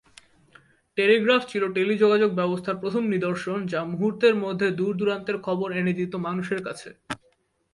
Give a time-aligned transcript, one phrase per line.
[0.97, 6.89] Telegraph ছিল টেলিযোগাযোগ ব্যবস্থার প্রথম নিদর্শন যা মুহুর্তের মধ্যে দূর-দূরান্তের খবর এনে দিত মানুষের কাছে।